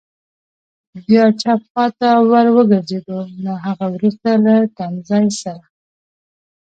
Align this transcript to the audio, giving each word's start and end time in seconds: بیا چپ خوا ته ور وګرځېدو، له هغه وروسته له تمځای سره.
بیا 1.05 1.23
چپ 1.41 1.59
خوا 1.69 1.85
ته 1.99 2.09
ور 2.31 2.47
وګرځېدو، 2.57 3.19
له 3.43 3.53
هغه 3.65 3.85
وروسته 3.95 4.29
له 4.45 4.55
تمځای 4.77 5.25
سره. 5.41 5.63